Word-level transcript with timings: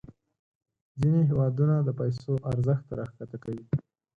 ځینې 0.99 1.21
هیوادونه 1.29 1.75
د 1.81 1.89
پیسو 1.99 2.33
ارزښت 2.51 2.85
راښکته 2.97 3.37
کوي. 3.43 3.65